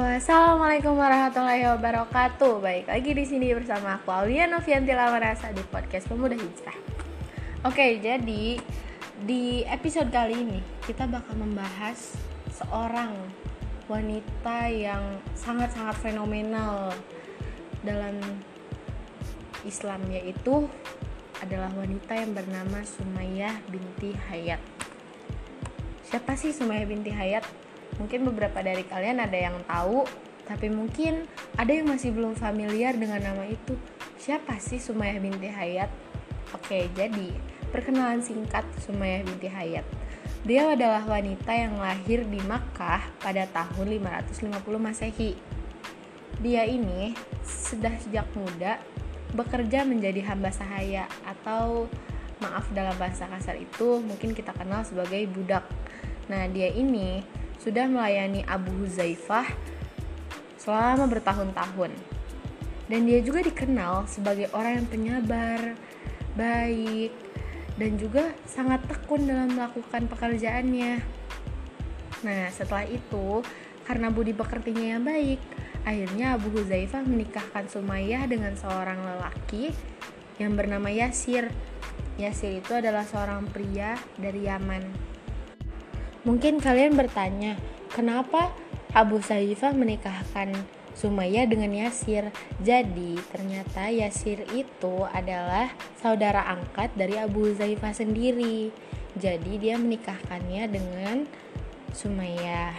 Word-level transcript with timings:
Assalamualaikum 0.00 0.96
warahmatullahi 0.96 1.68
wabarakatuh. 1.76 2.64
Baik 2.64 2.88
lagi 2.88 3.12
di 3.12 3.24
sini 3.28 3.52
bersama 3.52 4.00
aku 4.00 4.08
Aulia 4.08 4.48
Novianti 4.48 4.96
Lamarasa 4.96 5.52
di 5.52 5.60
podcast 5.68 6.08
Pemuda 6.08 6.40
Hijrah. 6.40 6.78
Oke, 7.68 8.00
jadi 8.00 8.56
di 9.20 9.60
episode 9.68 10.08
kali 10.08 10.40
ini 10.40 10.64
kita 10.88 11.04
bakal 11.04 11.36
membahas 11.36 12.16
seorang 12.48 13.12
wanita 13.92 14.72
yang 14.72 15.20
sangat-sangat 15.36 16.00
fenomenal 16.00 16.96
dalam 17.84 18.16
Islam 19.68 20.00
yaitu 20.08 20.64
adalah 21.44 21.68
wanita 21.76 22.16
yang 22.16 22.32
bernama 22.32 22.80
Sumayyah 22.88 23.52
binti 23.68 24.16
Hayat. 24.32 24.64
Siapa 26.08 26.40
sih 26.40 26.56
Sumayyah 26.56 26.88
binti 26.88 27.12
Hayat? 27.12 27.44
Mungkin 27.98 28.22
beberapa 28.28 28.60
dari 28.60 28.86
kalian 28.86 29.18
ada 29.24 29.34
yang 29.34 29.56
tahu, 29.66 30.06
tapi 30.46 30.70
mungkin 30.70 31.26
ada 31.58 31.70
yang 31.70 31.90
masih 31.90 32.14
belum 32.14 32.38
familiar 32.38 32.94
dengan 32.94 33.22
nama 33.22 33.46
itu. 33.46 33.74
Siapa 34.20 34.58
sih 34.62 34.78
Sumayyah 34.78 35.18
binti 35.22 35.48
Hayat? 35.48 35.90
Oke, 36.52 36.90
jadi 36.92 37.30
perkenalan 37.70 38.20
singkat 38.20 38.66
Sumayyah 38.82 39.22
binti 39.22 39.48
Hayat. 39.48 39.86
Dia 40.42 40.72
adalah 40.72 41.04
wanita 41.04 41.52
yang 41.52 41.76
lahir 41.76 42.24
di 42.24 42.40
Makkah 42.48 43.04
pada 43.20 43.44
tahun 43.48 43.92
550 44.00 44.50
Masehi. 44.80 45.36
Dia 46.40 46.64
ini 46.64 47.12
sudah 47.44 47.92
sejak 48.00 48.24
muda 48.32 48.80
bekerja 49.36 49.86
menjadi 49.86 50.26
hamba 50.26 50.50
sahaya 50.50 51.06
atau 51.22 51.86
maaf 52.40 52.66
dalam 52.72 52.96
bahasa 52.96 53.28
kasar 53.28 53.60
itu 53.60 54.00
mungkin 54.00 54.32
kita 54.32 54.50
kenal 54.56 54.82
sebagai 54.82 55.28
budak. 55.30 55.62
Nah, 56.32 56.48
dia 56.48 56.72
ini 56.72 57.20
sudah 57.60 57.84
melayani 57.86 58.40
Abu 58.48 58.72
Huzaifah 58.80 59.46
selama 60.56 61.04
bertahun-tahun. 61.06 61.92
Dan 62.90 63.06
dia 63.06 63.22
juga 63.22 63.44
dikenal 63.44 64.10
sebagai 64.10 64.50
orang 64.50 64.82
yang 64.82 64.88
penyabar, 64.90 65.60
baik, 66.34 67.14
dan 67.78 67.94
juga 68.00 68.34
sangat 68.44 68.82
tekun 68.90 69.30
dalam 69.30 69.54
melakukan 69.54 70.10
pekerjaannya. 70.10 70.98
Nah, 72.26 72.50
setelah 72.52 72.84
itu, 72.84 73.40
karena 73.86 74.10
budi 74.10 74.34
pekertinya 74.34 74.98
yang 74.98 75.04
baik, 75.06 75.40
akhirnya 75.86 76.36
Abu 76.36 76.50
Huzaifah 76.52 77.06
menikahkan 77.06 77.70
Sumayyah 77.70 78.26
dengan 78.26 78.52
seorang 78.58 79.00
lelaki 79.00 79.72
yang 80.36 80.58
bernama 80.58 80.90
Yasir. 80.92 81.48
Yasir 82.20 82.60
itu 82.60 82.72
adalah 82.76 83.06
seorang 83.06 83.48
pria 83.48 83.96
dari 84.20 84.44
Yaman. 84.44 84.84
Mungkin 86.20 86.60
kalian 86.60 87.00
bertanya, 87.00 87.56
kenapa 87.96 88.52
Abu 88.92 89.24
Saifah 89.24 89.72
menikahkan 89.72 90.52
Sumayyah 90.92 91.48
dengan 91.48 91.72
Yasir? 91.72 92.28
Jadi, 92.60 93.16
ternyata 93.32 93.88
Yasir 93.88 94.44
itu 94.52 95.08
adalah 95.08 95.72
saudara 95.96 96.44
angkat 96.44 96.92
dari 96.92 97.16
Abu 97.16 97.56
Zaifah 97.56 97.96
sendiri. 97.96 98.68
Jadi, 99.16 99.52
dia 99.56 99.80
menikahkannya 99.80 100.68
dengan 100.68 101.24
Sumayyah. 101.96 102.76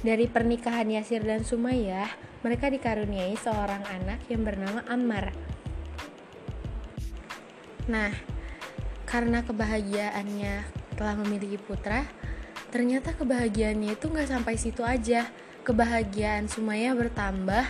Dari 0.00 0.26
pernikahan 0.32 0.88
Yasir 0.88 1.20
dan 1.20 1.44
Sumayyah, 1.44 2.08
mereka 2.40 2.72
dikaruniai 2.72 3.36
seorang 3.36 3.84
anak 3.86 4.24
yang 4.32 4.42
bernama 4.42 4.80
Ammar. 4.88 5.30
Nah, 7.86 8.16
karena 9.04 9.44
kebahagiaannya 9.44 10.81
setelah 11.02 11.18
memiliki 11.18 11.58
putra, 11.58 12.06
ternyata 12.70 13.10
kebahagiaannya 13.10 13.98
itu 13.98 14.06
nggak 14.06 14.30
sampai 14.30 14.54
situ 14.54 14.86
aja. 14.86 15.26
Kebahagiaan 15.66 16.46
Sumaya 16.46 16.94
bertambah 16.94 17.66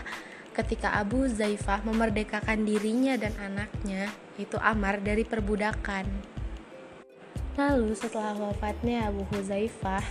ketika 0.52 0.92
Abu 1.00 1.24
Zaifah 1.32 1.80
memerdekakan 1.80 2.68
dirinya 2.68 3.16
dan 3.16 3.32
anaknya, 3.40 4.12
yaitu 4.36 4.60
Amar 4.60 5.00
dari 5.00 5.24
perbudakan. 5.24 6.04
Lalu 7.56 7.96
setelah 7.96 8.36
wafatnya 8.36 9.08
Abu 9.08 9.24
Huzaifah, 9.32 10.04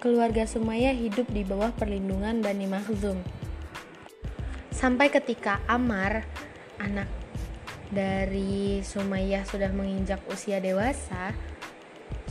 keluarga 0.00 0.48
Sumaya 0.48 0.96
hidup 0.96 1.28
di 1.28 1.44
bawah 1.44 1.68
perlindungan 1.76 2.40
Bani 2.40 2.64
Makhzum. 2.64 3.20
Sampai 4.72 5.12
ketika 5.12 5.60
Amar, 5.68 6.24
anak 6.80 7.12
dari 7.92 8.80
Sumayyah 8.80 9.44
sudah 9.44 9.68
menginjak 9.68 10.24
usia 10.32 10.64
dewasa, 10.64 11.36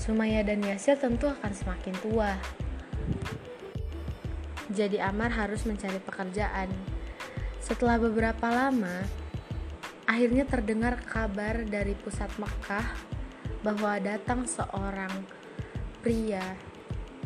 Sumaya 0.08 0.40
dan 0.40 0.64
Yasir 0.64 0.96
tentu 0.96 1.28
akan 1.28 1.52
semakin 1.52 1.92
tua. 2.00 2.32
Jadi 4.72 5.04
Amar 5.04 5.36
harus 5.36 5.68
mencari 5.68 6.00
pekerjaan. 6.00 6.72
Setelah 7.60 8.00
beberapa 8.00 8.48
lama, 8.48 9.04
akhirnya 10.08 10.48
terdengar 10.48 10.96
kabar 11.04 11.60
dari 11.68 11.92
pusat 12.00 12.32
Mekah 12.40 12.88
bahwa 13.68 14.00
datang 14.00 14.48
seorang 14.48 15.12
pria 16.00 16.56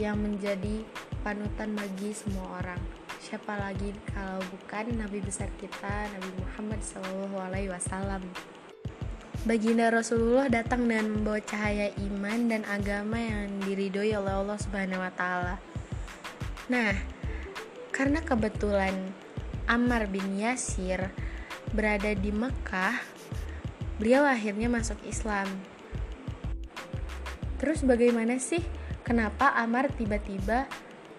yang 0.02 0.18
menjadi 0.18 0.82
panutan 1.22 1.78
bagi 1.78 2.18
semua 2.18 2.66
orang. 2.66 2.82
Siapa 3.22 3.62
lagi 3.62 3.94
kalau 4.10 4.42
bukan 4.50 4.98
Nabi 4.98 5.22
besar 5.22 5.54
kita, 5.62 6.10
Nabi 6.18 6.34
Muhammad 6.42 6.82
SAW. 6.82 8.26
Baginda 9.42 9.90
Rasulullah 9.90 10.54
datang 10.54 10.86
dan 10.86 11.10
membawa 11.10 11.42
cahaya 11.42 11.90
iman 11.98 12.46
dan 12.46 12.62
agama 12.62 13.18
yang 13.18 13.50
diridhoi 13.66 14.14
oleh 14.14 14.38
Allah 14.38 14.54
Subhanahu 14.62 15.02
wa 15.02 15.10
taala. 15.18 15.58
Nah, 16.70 16.94
karena 17.90 18.22
kebetulan 18.22 18.94
Ammar 19.66 20.06
bin 20.14 20.38
Yasir 20.38 21.10
berada 21.74 22.14
di 22.14 22.30
Mekah, 22.30 23.02
beliau 23.98 24.30
akhirnya 24.30 24.70
masuk 24.70 25.02
Islam. 25.10 25.50
Terus 27.58 27.82
bagaimana 27.82 28.38
sih 28.38 28.62
kenapa 29.02 29.58
Ammar 29.58 29.90
tiba-tiba 29.98 30.70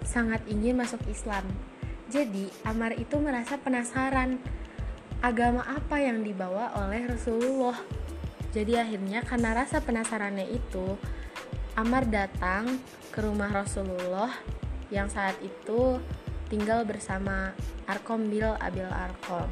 sangat 0.07 0.47
ingin 0.47 0.79
masuk 0.79 1.03
Islam? 1.11 1.43
Jadi, 2.07 2.47
Ammar 2.63 2.95
itu 2.95 3.19
merasa 3.19 3.59
penasaran 3.59 4.39
agama 5.27 5.67
apa 5.67 5.99
yang 5.99 6.23
dibawa 6.23 6.71
oleh 6.87 7.03
Rasulullah 7.11 8.02
jadi 8.53 8.85
akhirnya 8.85 9.25
karena 9.25 9.57
rasa 9.57 9.81
penasarannya 9.81 10.45
itu, 10.53 11.01
Amar 11.73 12.05
datang 12.05 12.69
ke 13.09 13.25
rumah 13.25 13.49
Rasulullah 13.49 14.29
yang 14.93 15.09
saat 15.09 15.41
itu 15.41 15.97
tinggal 16.53 16.85
bersama 16.85 17.57
Arkom 17.89 18.29
bil 18.29 18.53
Abil 18.61 18.85
Arkom. 18.85 19.49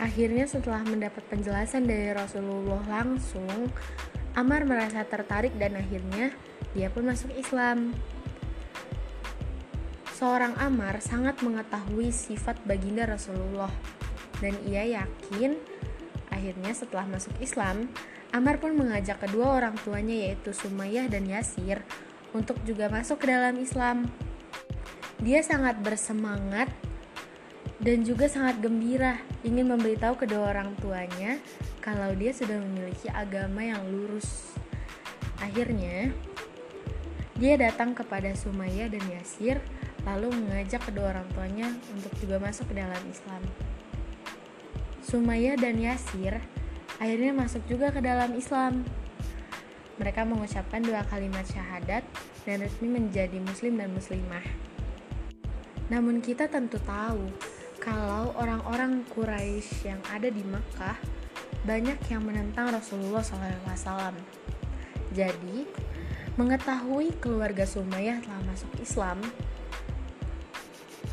Akhirnya 0.00 0.48
setelah 0.48 0.80
mendapat 0.80 1.20
penjelasan 1.28 1.84
dari 1.84 2.16
Rasulullah 2.16 2.80
langsung, 2.88 3.68
Amar 4.32 4.64
merasa 4.64 5.04
tertarik 5.04 5.52
dan 5.60 5.76
akhirnya 5.76 6.32
dia 6.72 6.88
pun 6.88 7.04
masuk 7.04 7.36
Islam. 7.36 7.92
Seorang 10.16 10.56
Amar 10.56 11.04
sangat 11.04 11.44
mengetahui 11.44 12.08
sifat 12.16 12.56
baginda 12.64 13.04
Rasulullah 13.04 13.68
dan 14.40 14.56
ia 14.64 15.04
yakin 15.04 15.71
Akhirnya 16.42 16.74
setelah 16.74 17.06
masuk 17.06 17.38
Islam, 17.38 17.86
Amar 18.34 18.58
pun 18.58 18.74
mengajak 18.74 19.22
kedua 19.22 19.62
orang 19.62 19.78
tuanya 19.86 20.26
yaitu 20.26 20.50
Sumayyah 20.50 21.06
dan 21.06 21.22
Yasir 21.30 21.86
untuk 22.34 22.58
juga 22.66 22.90
masuk 22.90 23.22
ke 23.22 23.30
dalam 23.30 23.54
Islam. 23.62 24.10
Dia 25.22 25.38
sangat 25.46 25.78
bersemangat 25.78 26.66
dan 27.78 28.02
juga 28.02 28.26
sangat 28.26 28.58
gembira 28.58 29.22
ingin 29.46 29.70
memberitahu 29.70 30.18
kedua 30.18 30.50
orang 30.50 30.74
tuanya 30.82 31.38
kalau 31.78 32.10
dia 32.18 32.34
sudah 32.34 32.58
memiliki 32.58 33.06
agama 33.06 33.62
yang 33.62 33.86
lurus. 33.86 34.58
Akhirnya, 35.38 36.10
dia 37.38 37.54
datang 37.54 37.94
kepada 37.94 38.34
Sumayyah 38.34 38.90
dan 38.90 39.04
Yasir 39.14 39.62
lalu 40.02 40.34
mengajak 40.34 40.82
kedua 40.90 41.14
orang 41.14 41.28
tuanya 41.38 41.70
untuk 41.94 42.10
juga 42.18 42.42
masuk 42.42 42.66
ke 42.66 42.82
dalam 42.82 42.98
Islam. 43.06 43.46
Sumaya 45.12 45.60
dan 45.60 45.76
Yasir 45.76 46.40
akhirnya 46.96 47.36
masuk 47.36 47.60
juga 47.68 47.92
ke 47.92 48.00
dalam 48.00 48.32
Islam. 48.32 48.80
Mereka 50.00 50.24
mengucapkan 50.24 50.80
dua 50.80 51.04
kalimat 51.04 51.44
syahadat 51.44 52.00
dan 52.48 52.64
resmi 52.64 52.88
menjadi 52.88 53.36
muslim 53.44 53.76
dan 53.76 53.92
muslimah. 53.92 54.40
Namun 55.92 56.24
kita 56.24 56.48
tentu 56.48 56.80
tahu 56.80 57.28
kalau 57.76 58.32
orang-orang 58.40 59.04
Quraisy 59.12 59.92
yang 59.92 60.00
ada 60.08 60.32
di 60.32 60.40
Makkah 60.48 60.96
banyak 61.68 62.00
yang 62.08 62.24
menentang 62.24 62.72
Rasulullah 62.72 63.20
SAW. 63.20 64.16
Jadi, 65.12 65.68
mengetahui 66.40 67.20
keluarga 67.20 67.68
Sumayyah 67.68 68.24
telah 68.24 68.40
masuk 68.48 68.72
Islam, 68.80 69.20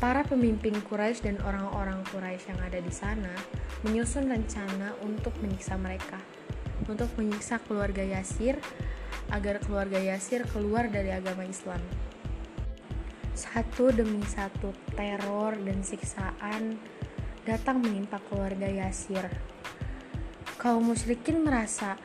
para 0.00 0.24
pemimpin 0.24 0.72
Quraisy 0.88 1.28
dan 1.28 1.36
orang-orang 1.44 2.00
Quraisy 2.08 2.56
yang 2.56 2.60
ada 2.64 2.80
di 2.80 2.88
sana 2.88 3.36
menyusun 3.84 4.32
rencana 4.32 4.96
untuk 5.04 5.36
menyiksa 5.44 5.76
mereka, 5.76 6.16
untuk 6.88 7.12
menyiksa 7.20 7.60
keluarga 7.68 8.00
Yasir 8.00 8.56
agar 9.28 9.60
keluarga 9.60 10.00
Yasir 10.00 10.48
keluar 10.48 10.88
dari 10.88 11.12
agama 11.12 11.44
Islam. 11.44 11.84
Satu 13.36 13.92
demi 13.92 14.24
satu 14.24 14.72
teror 14.96 15.60
dan 15.60 15.84
siksaan 15.84 16.80
datang 17.44 17.84
menimpa 17.84 18.24
keluarga 18.32 18.72
Yasir. 18.72 19.28
Kaum 20.56 20.92
musyrikin 20.92 21.44
merasa 21.44 22.00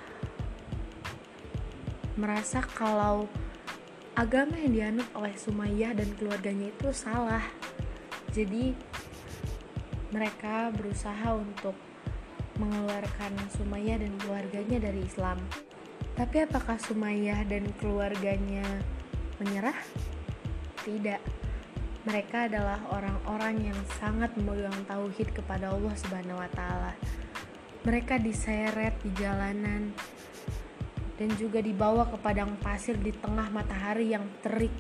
merasa 2.20 2.60
kalau 2.60 3.28
agama 4.16 4.56
yang 4.56 4.72
dianut 4.72 5.08
oleh 5.16 5.36
Sumayyah 5.36 5.96
dan 5.96 6.12
keluarganya 6.16 6.72
itu 6.72 6.92
salah. 6.92 7.44
Jadi 8.36 8.76
mereka 10.12 10.68
berusaha 10.76 11.32
untuk 11.32 11.72
mengeluarkan 12.60 13.32
Sumayyah 13.56 14.04
dan 14.04 14.12
keluarganya 14.20 14.92
dari 14.92 15.08
Islam. 15.08 15.40
Tapi 16.20 16.44
apakah 16.44 16.76
Sumayyah 16.76 17.48
dan 17.48 17.64
keluarganya 17.80 18.64
menyerah? 19.40 19.76
Tidak. 20.84 21.22
Mereka 22.04 22.52
adalah 22.52 22.84
orang-orang 22.92 23.72
yang 23.72 23.80
sangat 24.04 24.36
memegang 24.36 24.84
tauhid 24.84 25.32
kepada 25.32 25.72
Allah 25.72 25.96
Subhanahu 25.96 26.38
wa 26.38 26.50
taala. 26.52 26.92
Mereka 27.88 28.20
diseret 28.20 29.00
di 29.00 29.16
jalanan 29.16 29.96
dan 31.16 31.30
juga 31.40 31.64
dibawa 31.64 32.04
ke 32.12 32.20
padang 32.20 32.60
pasir 32.60 33.00
di 33.00 33.16
tengah 33.16 33.48
matahari 33.48 34.12
yang 34.12 34.28
terik. 34.44 34.76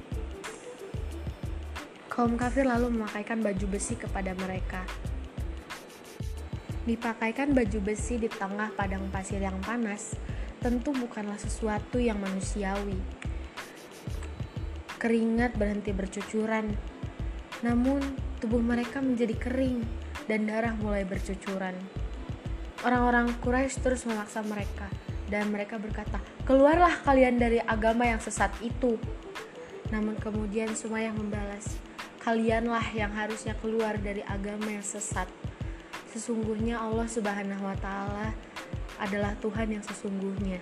Kaum 2.15 2.39
kafir 2.39 2.63
lalu 2.63 2.95
memakaikan 2.95 3.43
baju 3.43 3.65
besi 3.67 3.99
kepada 3.99 4.31
mereka 4.39 4.87
Dipakaikan 6.85 7.57
baju 7.57 7.81
besi 7.81 8.21
di 8.21 8.29
tengah 8.29 8.69
padang 8.77 9.09
pasir 9.09 9.41
yang 9.41 9.57
panas 9.65 10.13
tentu 10.61 10.93
bukanlah 10.93 11.37
sesuatu 11.41 11.97
yang 11.97 12.21
manusiawi. 12.21 13.01
Keringat 15.01 15.57
berhenti 15.57 15.89
bercucuran, 15.97 16.77
namun 17.65 18.05
tubuh 18.37 18.61
mereka 18.61 19.01
menjadi 19.01 19.33
kering 19.33 19.81
dan 20.29 20.45
darah 20.45 20.77
mulai 20.77 21.09
bercucuran. 21.09 21.73
Orang-orang 22.85 23.33
Quraisy 23.41 23.81
terus 23.81 24.05
memaksa 24.05 24.45
mereka 24.45 24.85
dan 25.25 25.49
mereka 25.49 25.81
berkata, 25.81 26.21
"Keluarlah 26.45 27.01
kalian 27.01 27.41
dari 27.41 27.57
agama 27.65 28.05
yang 28.05 28.21
sesat 28.21 28.53
itu." 28.61 29.01
Namun 29.89 30.21
kemudian 30.21 30.69
Sumayyah 30.77 31.17
membalas, 31.17 31.81
"Kalianlah 32.25 32.89
yang 32.97 33.13
harusnya 33.13 33.53
keluar 33.61 34.01
dari 34.01 34.25
agama 34.25 34.65
yang 34.73 34.81
sesat." 34.81 35.29
Sesungguhnya 36.09 36.81
Allah 36.81 37.05
Subhanahu 37.05 37.61
wa 37.61 37.77
taala 37.77 38.33
adalah 38.97 39.37
Tuhan 39.37 39.77
yang 39.77 39.85
sesungguhnya. 39.85 40.57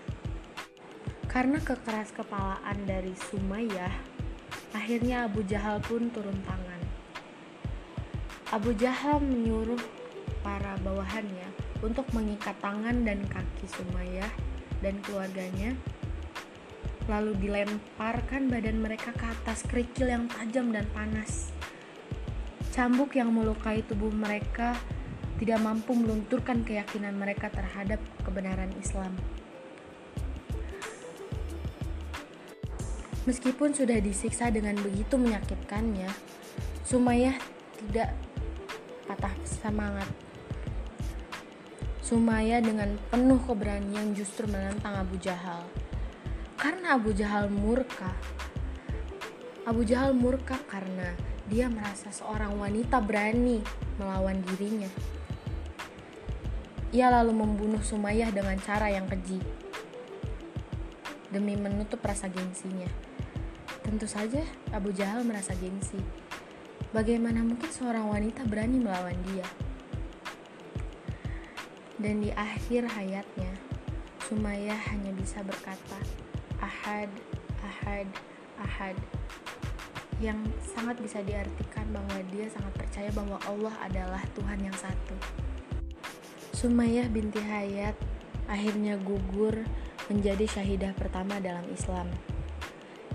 Karena 1.31 1.63
kekeras 1.63 2.11
kepalaan 2.11 2.83
dari 2.83 3.15
Sumayyah, 3.15 3.93
akhirnya 4.75 5.25
Abu 5.25 5.41
Jahal 5.47 5.79
pun 5.79 6.11
turun 6.11 6.35
tangan. 6.43 6.81
Abu 8.53 8.75
Jahal 8.75 9.23
menyuruh 9.23 9.79
para 10.43 10.77
bawahannya 10.83 11.47
untuk 11.81 12.05
mengikat 12.13 12.53
tangan 12.61 13.01
dan 13.01 13.23
kaki 13.25 13.65
Sumayyah 13.65 14.29
dan 14.83 14.99
keluarganya 15.01 15.73
lalu 17.11 17.35
dilemparkan 17.39 18.47
badan 18.47 18.79
mereka 18.79 19.11
ke 19.11 19.25
atas 19.27 19.67
kerikil 19.67 20.07
yang 20.07 20.25
tajam 20.31 20.71
dan 20.71 20.87
panas. 20.95 21.51
Cambuk 22.71 23.13
yang 23.13 23.29
melukai 23.29 23.83
tubuh 23.85 24.09
mereka 24.09 24.73
tidak 25.37 25.59
mampu 25.59 25.91
melunturkan 25.93 26.63
keyakinan 26.63 27.13
mereka 27.19 27.51
terhadap 27.51 27.99
kebenaran 28.23 28.71
Islam. 28.79 29.13
Meskipun 33.23 33.71
sudah 33.71 34.03
disiksa 34.03 34.51
dengan 34.51 34.75
begitu 34.83 35.15
menyakitkannya, 35.15 36.11
Sumayyah 36.83 37.39
tidak 37.87 38.11
patah 39.07 39.35
semangat. 39.47 40.09
Sumayyah 42.03 42.59
dengan 42.59 42.99
penuh 43.07 43.39
keberanian 43.47 44.11
justru 44.11 44.43
menentang 44.47 44.99
Abu 44.99 45.15
Jahal. 45.23 45.63
Karena 46.63 46.95
Abu 46.95 47.11
Jahal 47.11 47.51
murka. 47.51 48.15
Abu 49.67 49.83
Jahal 49.83 50.15
murka 50.15 50.55
karena 50.71 51.11
dia 51.51 51.67
merasa 51.67 52.07
seorang 52.07 52.55
wanita 52.55 53.03
berani 53.03 53.59
melawan 53.99 54.39
dirinya. 54.47 54.87
Ia 56.95 57.11
lalu 57.19 57.35
membunuh 57.35 57.83
Sumayyah 57.83 58.31
dengan 58.31 58.55
cara 58.63 58.87
yang 58.87 59.11
keji 59.11 59.43
demi 61.35 61.59
menutup 61.59 61.99
rasa 61.99 62.31
gengsinya. 62.31 62.87
Tentu 63.83 64.07
saja 64.07 64.47
Abu 64.71 64.95
Jahal 64.95 65.27
merasa 65.27 65.51
gengsi. 65.59 65.99
Bagaimana 66.95 67.43
mungkin 67.43 67.67
seorang 67.67 68.07
wanita 68.07 68.47
berani 68.47 68.79
melawan 68.79 69.19
dia? 69.35 69.43
Dan 71.99 72.23
di 72.23 72.31
akhir 72.31 72.87
hayatnya, 72.87 73.51
Sumayyah 74.31 74.79
hanya 74.95 75.11
bisa 75.11 75.43
berkata, 75.43 75.99
Ahad, 76.63 77.11
Ahad, 77.59 78.07
Ahad 78.55 78.95
yang 80.23 80.39
sangat 80.63 80.95
bisa 81.03 81.19
diartikan 81.19 81.83
bahwa 81.91 82.15
dia 82.31 82.47
sangat 82.47 82.71
percaya 82.79 83.11
bahwa 83.11 83.35
Allah 83.43 83.75
adalah 83.83 84.23
Tuhan 84.31 84.63
yang 84.63 84.77
satu. 84.79 85.19
Sumayyah 86.55 87.11
binti 87.11 87.43
Hayat 87.43 87.99
akhirnya 88.47 88.95
gugur 88.95 89.67
menjadi 90.07 90.47
syahidah 90.47 90.95
pertama 90.95 91.43
dalam 91.43 91.67
Islam. 91.67 92.07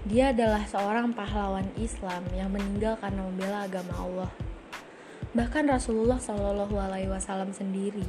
Dia 0.04 0.36
adalah 0.36 0.68
seorang 0.68 1.16
pahlawan 1.16 1.72
Islam 1.80 2.28
yang 2.36 2.52
meninggal 2.52 3.00
karena 3.00 3.24
membela 3.24 3.64
agama 3.64 3.96
Allah. 3.96 4.30
Bahkan 5.32 5.68
Rasulullah 5.68 6.20
Shallallahu 6.20 6.76
Alaihi 6.76 7.08
Wasallam 7.08 7.52
sendiri 7.56 8.04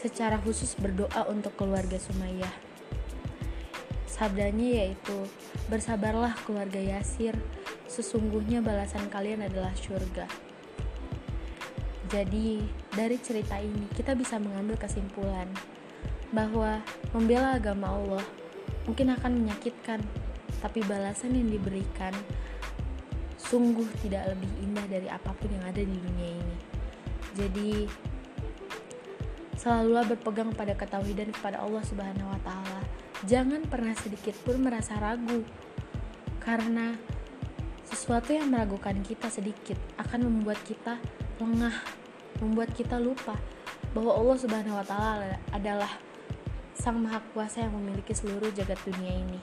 secara 0.00 0.40
khusus 0.40 0.76
berdoa 0.76 1.28
untuk 1.28 1.56
keluarga 1.56 1.96
Sumayyah. 1.96 2.69
Sabdanya 4.10 4.82
yaitu, 4.82 5.30
bersabarlah 5.70 6.34
keluarga 6.42 6.82
Yasir, 6.82 7.38
sesungguhnya 7.86 8.58
balasan 8.58 9.06
kalian 9.06 9.46
adalah 9.46 9.70
surga. 9.78 10.26
Jadi, 12.10 12.58
dari 12.90 13.22
cerita 13.22 13.54
ini 13.62 13.86
kita 13.94 14.18
bisa 14.18 14.42
mengambil 14.42 14.74
kesimpulan 14.74 15.46
bahwa 16.34 16.82
membela 17.14 17.54
agama 17.54 17.94
Allah 17.94 18.26
mungkin 18.82 19.14
akan 19.14 19.46
menyakitkan, 19.46 20.02
tapi 20.58 20.82
balasan 20.82 21.38
yang 21.38 21.46
diberikan 21.46 22.10
sungguh 23.38 23.86
tidak 24.02 24.34
lebih 24.34 24.50
indah 24.58 24.86
dari 24.90 25.06
apa 25.06 25.30
pun 25.38 25.54
yang 25.54 25.62
ada 25.62 25.78
di 25.78 25.94
dunia 25.94 26.30
ini. 26.34 26.58
Jadi, 27.38 27.70
selalulah 29.54 30.02
berpegang 30.02 30.50
pada 30.50 30.74
ketahuidan 30.74 31.30
kepada 31.30 31.62
Allah 31.62 31.82
Subhanahu 31.86 32.26
wa 32.26 32.40
taala. 32.42 32.79
Jangan 33.28 33.68
pernah 33.68 33.92
sedikit 34.00 34.32
pun 34.48 34.64
merasa 34.64 34.96
ragu 34.96 35.44
karena 36.40 36.96
sesuatu 37.84 38.32
yang 38.32 38.48
meragukan 38.48 38.96
kita 39.04 39.28
sedikit 39.28 39.76
akan 40.00 40.24
membuat 40.24 40.56
kita 40.64 40.96
lengah 41.36 41.74
membuat 42.40 42.72
kita 42.72 42.96
lupa 42.96 43.36
bahwa 43.92 44.16
Allah 44.16 44.36
Subhanahu 44.40 44.72
wa 44.72 44.86
taala 44.88 45.36
adalah 45.52 45.92
Sang 46.72 46.96
Maha 46.96 47.20
Kuasa 47.36 47.68
yang 47.68 47.76
memiliki 47.76 48.16
seluruh 48.16 48.48
jagat 48.56 48.80
dunia 48.88 49.12
ini. 49.12 49.40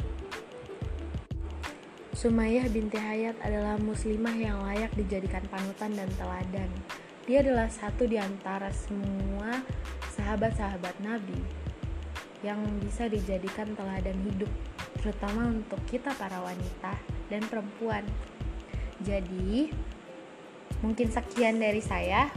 Sumayyah 2.17 2.65
binti 2.73 2.97
Hayat 2.97 3.37
adalah 3.45 3.77
muslimah 3.77 4.33
yang 4.33 4.57
layak 4.65 4.89
dijadikan 4.97 5.45
panutan 5.53 5.93
dan 5.93 6.09
teladan. 6.17 6.71
Dia 7.29 7.45
adalah 7.45 7.69
satu 7.69 8.09
di 8.09 8.17
antara 8.17 8.73
semua 8.73 9.61
sahabat-sahabat 10.17 10.97
Nabi 11.05 11.66
yang 12.45 12.61
bisa 12.83 13.09
dijadikan 13.09 13.73
teladan 13.73 14.17
hidup, 14.25 14.51
terutama 15.01 15.49
untuk 15.49 15.81
kita 15.89 16.13
para 16.17 16.37
wanita 16.41 16.93
dan 17.33 17.41
perempuan. 17.49 18.05
Jadi, 19.01 19.73
mungkin 20.81 21.07
sekian 21.09 21.57
dari 21.57 21.81
saya. 21.81 22.29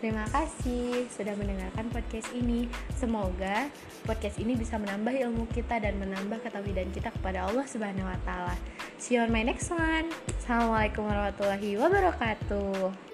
Terima 0.00 0.24
kasih 0.32 1.12
sudah 1.12 1.36
mendengarkan 1.36 1.92
podcast 1.92 2.32
ini. 2.32 2.64
Semoga 2.96 3.68
podcast 4.08 4.40
ini 4.40 4.56
bisa 4.56 4.80
menambah 4.80 5.12
ilmu 5.12 5.44
kita 5.52 5.76
dan 5.76 6.00
menambah 6.00 6.40
ketahuan 6.40 6.88
kita 6.88 7.12
kepada 7.12 7.44
Allah 7.44 7.68
Subhanahu 7.68 8.08
wa 8.08 8.16
taala. 8.24 8.56
See 8.96 9.20
you 9.20 9.20
on 9.20 9.28
my 9.28 9.44
next 9.44 9.68
one. 9.68 10.08
Assalamualaikum 10.40 11.04
warahmatullahi 11.04 11.76
wabarakatuh. 11.76 13.09